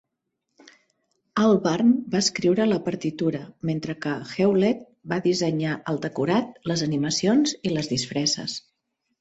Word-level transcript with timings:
Albarn 1.41 1.91
va 2.15 2.21
escriure 2.25 2.65
la 2.69 2.79
partitura 2.87 3.41
mentre 3.71 3.97
que 4.07 4.15
Hewlett 4.31 4.83
va 5.13 5.21
dissenyar 5.29 5.77
el 5.93 6.03
decorat, 6.09 6.59
les 6.73 6.87
animacions 6.89 7.55
i 7.71 7.77
les 7.77 7.93
disfresses. 7.97 8.59